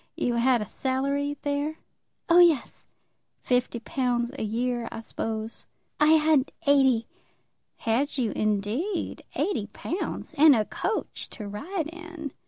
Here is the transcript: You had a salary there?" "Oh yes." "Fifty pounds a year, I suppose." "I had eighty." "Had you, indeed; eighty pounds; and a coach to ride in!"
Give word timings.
You 0.17 0.33
had 0.37 0.63
a 0.63 0.67
salary 0.67 1.37
there?" 1.43 1.75
"Oh 2.27 2.39
yes." 2.39 2.87
"Fifty 3.43 3.79
pounds 3.79 4.31
a 4.39 4.41
year, 4.41 4.89
I 4.91 5.01
suppose." 5.01 5.67
"I 5.99 6.13
had 6.13 6.51
eighty." 6.65 7.05
"Had 7.77 8.17
you, 8.17 8.31
indeed; 8.31 9.21
eighty 9.35 9.67
pounds; 9.67 10.33
and 10.39 10.55
a 10.55 10.65
coach 10.65 11.29
to 11.33 11.47
ride 11.47 11.85
in!" 11.93 12.31